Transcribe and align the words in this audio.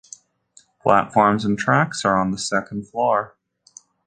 Platforms 0.81 1.45
and 1.45 1.59
tracks 1.59 2.03
are 2.05 2.19
on 2.19 2.31
the 2.31 2.37
second 2.39 2.87
floor. 2.87 3.37